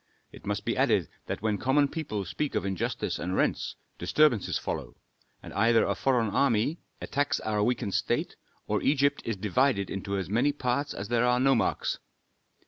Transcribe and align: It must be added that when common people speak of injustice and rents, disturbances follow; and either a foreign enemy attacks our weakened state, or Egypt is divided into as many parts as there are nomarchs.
It 0.31 0.47
must 0.47 0.65
be 0.65 0.75
added 0.75 1.09
that 1.27 1.43
when 1.43 1.59
common 1.59 1.87
people 1.87 2.25
speak 2.25 2.55
of 2.55 2.65
injustice 2.65 3.19
and 3.19 3.35
rents, 3.35 3.75
disturbances 3.99 4.57
follow; 4.57 4.95
and 5.43 5.53
either 5.53 5.85
a 5.85 5.93
foreign 5.93 6.29
enemy 6.29 6.79
attacks 6.99 7.39
our 7.41 7.61
weakened 7.61 7.93
state, 7.93 8.35
or 8.65 8.81
Egypt 8.81 9.21
is 9.25 9.37
divided 9.37 9.91
into 9.91 10.17
as 10.17 10.27
many 10.27 10.53
parts 10.53 10.95
as 10.95 11.09
there 11.09 11.27
are 11.27 11.39
nomarchs. 11.39 11.99